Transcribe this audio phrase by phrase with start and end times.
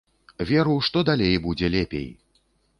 [0.51, 2.11] Веру, што далей будзе лепей!